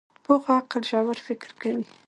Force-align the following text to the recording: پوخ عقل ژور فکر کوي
پوخ 0.23 0.43
عقل 0.57 0.81
ژور 0.89 1.17
فکر 1.27 1.49
کوي 1.61 1.83